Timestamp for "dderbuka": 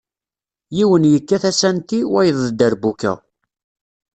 2.51-3.13